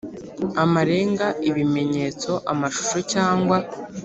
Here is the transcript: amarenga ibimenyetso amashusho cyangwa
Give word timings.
amarenga 0.63 1.27
ibimenyetso 1.49 2.31
amashusho 2.51 2.99
cyangwa 3.13 3.57